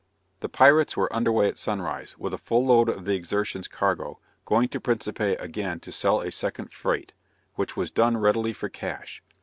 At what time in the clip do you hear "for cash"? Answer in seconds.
8.51-9.21